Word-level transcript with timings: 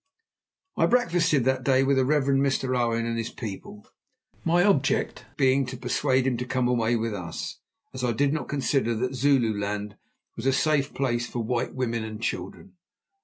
I 0.77 0.87
breakfasted 0.87 1.45
that 1.45 1.63
day 1.63 1.83
with 1.83 1.97
the 1.97 2.05
Reverend 2.05 2.41
Mr. 2.41 2.75
Owen 2.75 3.05
and 3.05 3.19
his 3.19 3.29
people, 3.29 3.85
my 4.43 4.63
object 4.63 5.25
being 5.37 5.63
to 5.67 5.77
persuade 5.77 6.25
him 6.25 6.37
to 6.37 6.45
come 6.45 6.67
away 6.67 6.95
with 6.95 7.13
us, 7.13 7.59
as 7.93 8.03
I 8.03 8.11
did 8.11 8.33
not 8.33 8.49
consider 8.49 8.95
that 8.95 9.13
Zululand 9.13 9.95
was 10.35 10.47
a 10.47 10.53
safe 10.53 10.95
place 10.95 11.27
for 11.27 11.43
white 11.43 11.75
women 11.75 12.03
and 12.03 12.19
children. 12.19 12.77